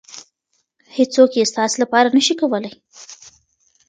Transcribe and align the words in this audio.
هېڅوک 0.97 1.31
یې 1.39 1.45
ستاسې 1.51 1.77
لپاره 1.83 2.07
نشي 2.17 2.35
کولی. 2.41 2.71